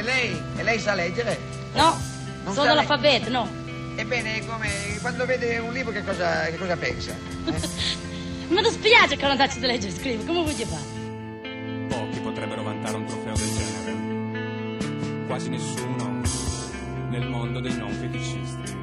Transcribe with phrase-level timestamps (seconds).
[0.00, 1.38] E lei, e lei sa leggere?
[1.74, 1.94] No,
[2.44, 3.46] Non sono l'alfabeto, no.
[3.96, 7.14] Ebbene, come, quando vede un libro che cosa, che cosa pensa?
[8.48, 11.86] Mi dispiace che non faccio di leggere e scrivere, come voglio fare?
[11.88, 15.26] Pochi potrebbero vantare un trofeo del genere.
[15.26, 16.22] Quasi nessuno
[17.10, 18.78] nel mondo dei non feticisti.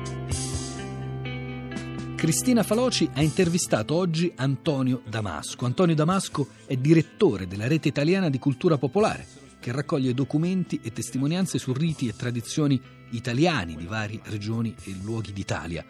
[2.15, 5.65] Cristina Faloci ha intervistato oggi Antonio Damasco.
[5.65, 9.25] Antonio Damasco è direttore della rete italiana di cultura popolare,
[9.67, 15.33] che raccoglie documenti e testimonianze su riti e tradizioni italiani di varie regioni e luoghi
[15.33, 15.83] d'Italia.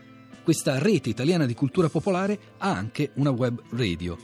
[0.44, 4.18] Questa rete italiana di cultura popolare ha anche una web radio,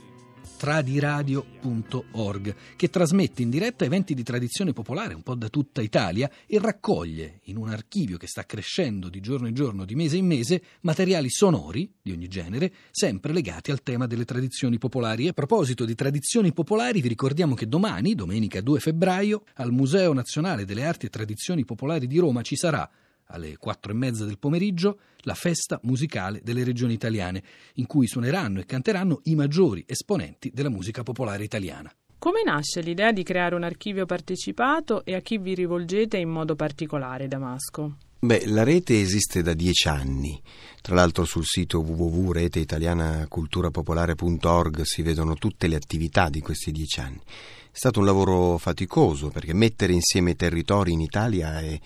[0.56, 6.58] tradiradio.org, che trasmette in diretta eventi di tradizione popolare un po' da tutta Italia e
[6.58, 10.62] raccoglie in un archivio che sta crescendo di giorno in giorno, di mese in mese,
[10.80, 15.26] materiali sonori di ogni genere, sempre legati al tema delle tradizioni popolari.
[15.26, 20.12] E a proposito di tradizioni popolari, vi ricordiamo che domani, domenica 2 febbraio, al Museo
[20.12, 22.88] Nazionale delle Arti e Tradizioni Popolari di Roma ci sarà
[23.26, 27.42] alle quattro e mezza del pomeriggio la festa musicale delle regioni italiane,
[27.74, 31.92] in cui suoneranno e canteranno i maggiori esponenti della musica popolare italiana.
[32.18, 36.56] Come nasce l'idea di creare un archivio partecipato e a chi vi rivolgete in modo
[36.56, 37.96] particolare, Damasco?
[38.24, 40.40] Beh, la rete esiste da dieci anni.
[40.80, 47.18] Tra l'altro sul sito www.reteitalianaculturapopolare.org si vedono tutte le attività di questi dieci anni.
[47.18, 51.78] È stato un lavoro faticoso perché mettere insieme territori in Italia è,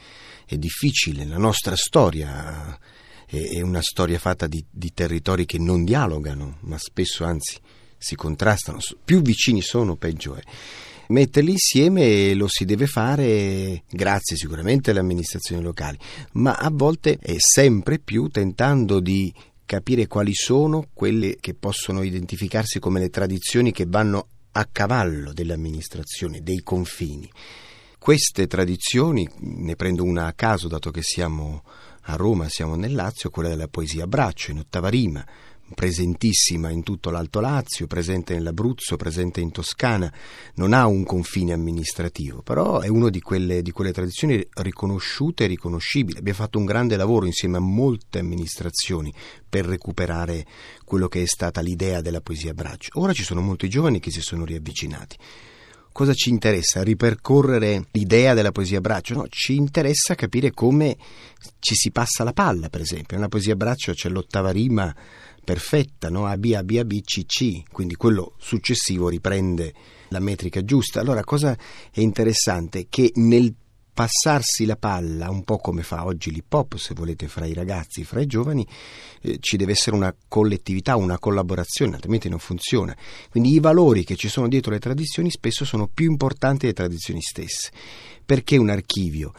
[0.47, 1.25] è difficile.
[1.25, 2.78] La nostra storia
[3.27, 7.59] è, è una storia fatta di, di territori che non dialogano, ma spesso anzi
[7.97, 8.78] si contrastano.
[9.05, 10.42] Più vicini sono, peggio è
[11.09, 15.98] metterli insieme lo si deve fare grazie sicuramente alle amministrazioni locali,
[16.33, 19.33] ma a volte è sempre più tentando di
[19.65, 25.53] capire quali sono quelle che possono identificarsi come le tradizioni che vanno a cavallo delle
[25.53, 27.31] amministrazioni, dei confini.
[27.98, 31.62] Queste tradizioni, ne prendo una a caso dato che siamo
[32.03, 35.25] a Roma, siamo nel Lazio, quella della poesia a braccio, in ottava rima,
[35.75, 40.12] presentissima in tutto l'Alto Lazio, presente nell'Abruzzo, presente in Toscana,
[40.55, 45.49] non ha un confine amministrativo, però è una di quelle, di quelle tradizioni riconosciute e
[45.49, 46.19] riconoscibili.
[46.19, 49.12] Abbiamo fatto un grande lavoro insieme a molte amministrazioni
[49.49, 50.47] per recuperare
[50.84, 53.01] quello che è stata l'idea della poesia braccio.
[53.01, 55.17] Ora ci sono molti giovani che si sono riavvicinati.
[55.99, 56.84] Cosa ci interessa?
[56.84, 59.15] Ripercorrere l'idea della poesia a braccio?
[59.15, 60.97] No, ci interessa capire come
[61.59, 63.17] ci si passa la palla, per esempio.
[63.17, 64.95] Nella poesia a braccio c'è l'ottava rima
[65.48, 66.26] perfetta, no?
[66.26, 69.72] A, B, C, C, quindi quello successivo riprende
[70.09, 71.00] la metrica giusta.
[71.00, 71.56] Allora, cosa
[71.91, 72.88] è interessante?
[72.91, 73.54] Che nel
[73.94, 78.04] passarsi la palla, un po' come fa oggi l'hip hop, se volete, fra i ragazzi,
[78.04, 78.66] fra i giovani,
[79.22, 82.94] eh, ci deve essere una collettività, una collaborazione, altrimenti non funziona.
[83.30, 87.22] Quindi i valori che ci sono dietro le tradizioni spesso sono più importanti delle tradizioni
[87.22, 87.70] stesse.
[88.22, 89.32] Perché un archivio?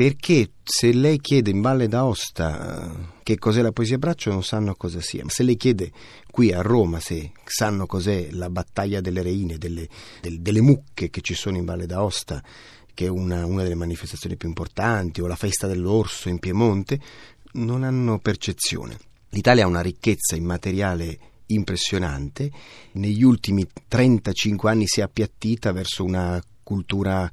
[0.00, 4.74] Perché se lei chiede in Valle d'Aosta eh, che cos'è la poesia braccio non sanno
[4.74, 5.92] cosa sia, ma se lei chiede
[6.30, 9.86] qui a Roma se sanno cos'è la battaglia delle reine, delle,
[10.22, 12.42] delle, delle mucche che ci sono in Valle d'Aosta,
[12.94, 16.98] che è una, una delle manifestazioni più importanti, o la festa dell'orso in Piemonte,
[17.52, 18.96] non hanno percezione.
[19.28, 21.18] L'Italia ha una ricchezza immateriale
[21.48, 22.50] impressionante,
[22.92, 27.30] negli ultimi 35 anni si è appiattita verso una cultura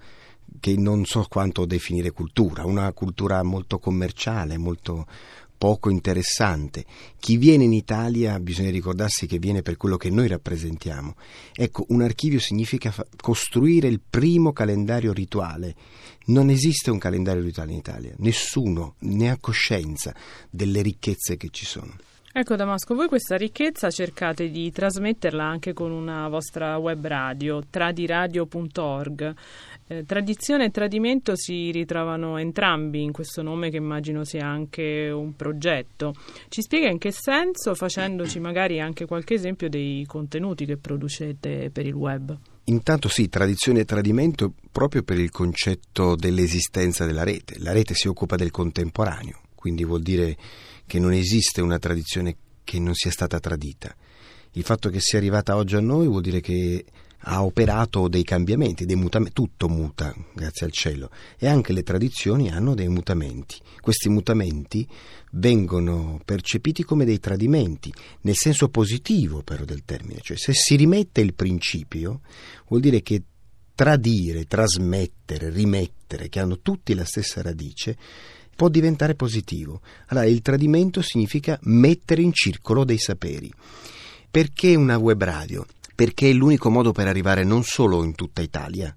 [0.59, 5.06] che non so quanto definire cultura, una cultura molto commerciale, molto
[5.57, 6.85] poco interessante.
[7.19, 11.16] Chi viene in Italia bisogna ricordarsi che viene per quello che noi rappresentiamo.
[11.56, 15.75] Ecco, un archivio significa costruire il primo calendario rituale.
[16.28, 20.13] Non esiste un calendario rituale in Italia, nessuno ne ha coscienza
[20.50, 21.96] delle ricchezze che ci sono.
[22.34, 29.34] Ecco Damasco, voi questa ricchezza cercate di trasmetterla anche con una vostra web radio, tradiradio.org.
[29.88, 35.36] Eh, tradizione e tradimento si ritrovano entrambi in questo nome che immagino sia anche un
[35.36, 36.14] progetto.
[36.50, 41.88] Ci spiega in che senso, facendoci magari anche qualche esempio dei contenuti che producete per
[41.88, 42.38] il web?
[42.66, 47.56] Intanto sì, tradizione e tradimento proprio per il concetto dell'esistenza della rete.
[47.59, 50.35] La rete si occupa del contemporaneo, quindi vuol dire
[50.87, 53.95] che non esiste una tradizione che non sia stata tradita.
[54.53, 56.84] Il fatto che sia arrivata oggi a noi vuol dire che
[57.22, 62.49] ha operato dei cambiamenti, dei mutamenti, tutto muta, grazie al cielo, e anche le tradizioni
[62.49, 63.57] hanno dei mutamenti.
[63.79, 64.87] Questi mutamenti
[65.31, 67.91] vengono percepiti come dei tradimenti,
[68.22, 72.22] nel senso positivo però del termine, cioè se si rimette il principio
[72.67, 73.22] vuol dire che
[73.75, 77.97] tradire, trasmettere, rimettere, che hanno tutti la stessa radice,
[78.58, 79.82] può diventare positivo.
[80.08, 83.54] Allora il tradimento significa mettere in circolo dei saperi.
[84.30, 85.66] Perché una web radio?
[85.96, 88.94] Perché è l'unico modo per arrivare non solo in tutta Italia,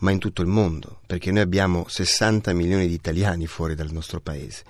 [0.00, 4.20] ma in tutto il mondo, perché noi abbiamo 60 milioni di italiani fuori dal nostro
[4.20, 4.64] paese.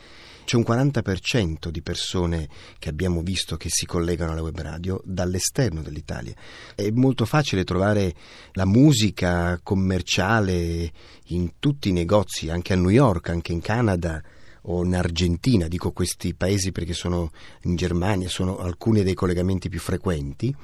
[0.48, 2.48] C'è un 40% di persone
[2.78, 6.32] che abbiamo visto che si collegano alla web radio dall'esterno dell'Italia.
[6.74, 8.14] È molto facile trovare
[8.52, 10.90] la musica commerciale
[11.24, 14.22] in tutti i negozi, anche a New York, anche in Canada
[14.62, 17.30] o in Argentina, dico questi paesi perché sono
[17.64, 20.56] in Germania, sono alcuni dei collegamenti più frequenti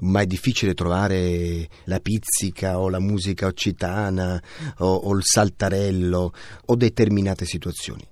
[0.00, 4.40] ma è difficile trovare la pizzica o la musica occitana
[4.78, 6.32] o, o il saltarello
[6.66, 8.06] o determinate situazioni.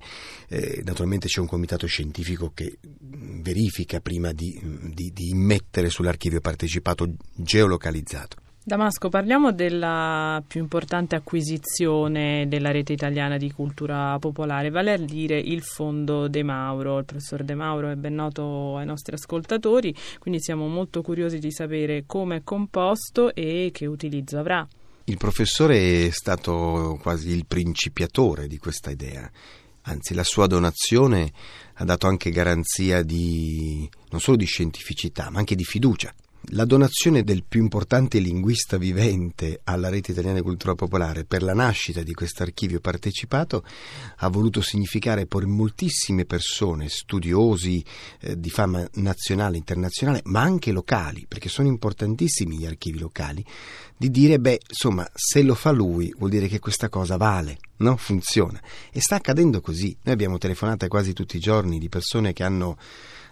[0.48, 4.60] Eh, naturalmente c'è un comitato scientifico che verifica prima di,
[4.92, 8.44] di, di immettere sull'archivio partecipato geolocalizzato.
[8.68, 15.38] Damasco, parliamo della più importante acquisizione della rete italiana di cultura popolare, vale a dire
[15.38, 16.98] il fondo De Mauro.
[16.98, 21.52] Il professor De Mauro è ben noto ai nostri ascoltatori, quindi siamo molto curiosi di
[21.52, 24.66] sapere come è composto e che utilizzo avrà.
[25.04, 29.30] Il professore è stato quasi il principiatore di questa idea.
[29.82, 31.30] Anzi, la sua donazione
[31.74, 36.12] ha dato anche garanzia di non solo di scientificità, ma anche di fiducia
[36.50, 41.54] la donazione del più importante linguista vivente alla rete italiana di cultura popolare per la
[41.54, 43.64] nascita di questo archivio partecipato
[44.18, 47.84] ha voluto significare per moltissime persone, studiosi
[48.20, 53.44] eh, di fama nazionale internazionale, ma anche locali, perché sono importantissimi gli archivi locali,
[53.96, 57.96] di dire, beh, insomma, se lo fa lui vuol dire che questa cosa vale, no?
[57.96, 58.60] Funziona.
[58.92, 59.96] E sta accadendo così.
[60.02, 62.76] Noi abbiamo telefonate quasi tutti i giorni di persone che hanno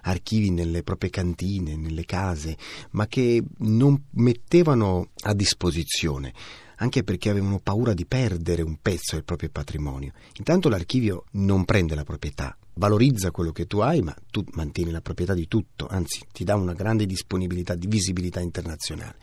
[0.02, 2.56] archivi nelle proprie cantine, nelle case,
[2.90, 6.32] ma che non mettevano a disposizione
[6.78, 10.12] anche perché avevano paura di perdere un pezzo del proprio patrimonio.
[10.38, 15.00] Intanto l'archivio non prende la proprietà, valorizza quello che tu hai, ma tu mantieni la
[15.00, 19.16] proprietà di tutto, anzi ti dà una grande disponibilità di visibilità internazionale.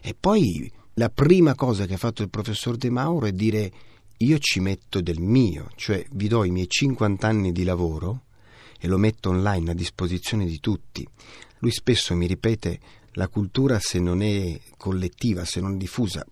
[0.00, 3.72] E poi la prima cosa che ha fatto il professor De Mauro è dire
[4.18, 8.22] io ci metto del mio, cioè vi do i miei 50 anni di lavoro
[8.80, 11.06] e lo metto online a disposizione di tutti.
[11.58, 12.80] Lui spesso mi ripete
[13.12, 16.24] la cultura se non è collettiva, se non diffusa,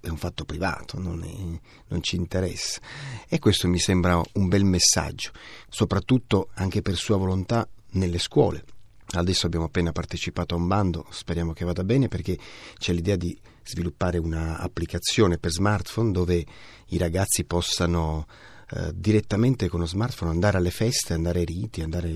[0.00, 2.80] è un fatto privato, non, è, non, ci interessa.
[3.28, 5.30] E questo mi sembra un bel messaggio,
[5.68, 8.64] soprattutto anche per sua volontà nelle scuole.
[9.14, 12.38] Adesso abbiamo appena partecipato a un bando, speriamo che vada bene perché
[12.78, 16.44] c'è l'idea di sviluppare un'applicazione per smartphone dove
[16.88, 18.26] i ragazzi possano
[18.74, 22.14] eh, direttamente con lo smartphone andare alle feste, andare ai riti, andare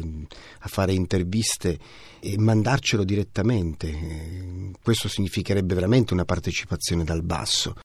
[0.61, 1.79] a fare interviste
[2.21, 3.89] e mandarcelo direttamente.
[3.89, 7.75] Eh, questo significherebbe veramente una partecipazione dal basso.